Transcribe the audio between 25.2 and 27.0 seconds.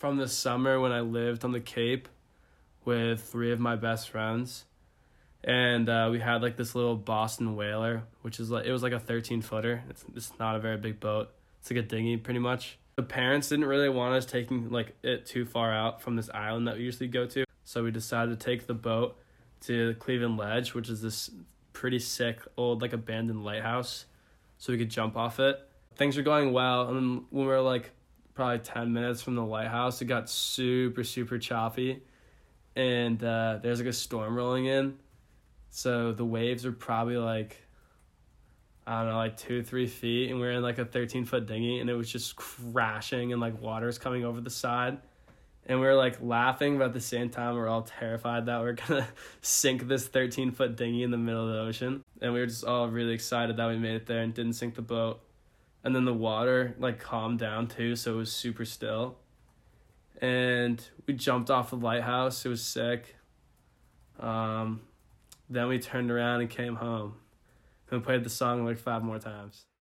it. Things were going well, and